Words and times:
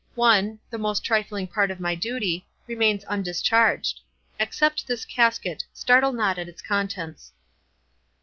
One, 0.15 0.57
the 0.71 0.79
most 0.79 1.03
trifling 1.05 1.45
part 1.45 1.69
of 1.69 1.79
my 1.79 1.93
duty, 1.93 2.47
remains 2.65 3.05
undischarged. 3.05 3.99
Accept 4.39 4.87
this 4.87 5.05
casket—startle 5.05 6.13
not 6.13 6.39
at 6.39 6.49
its 6.49 6.63
contents." 6.63 7.33